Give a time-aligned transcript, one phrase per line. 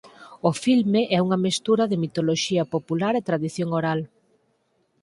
[0.49, 3.99] O filme é unha mestura de mitoloxía popular e tradición oral.